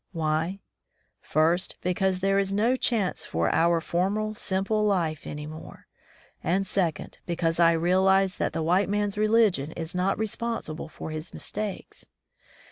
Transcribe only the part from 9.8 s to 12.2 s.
not responsible for his mistakes.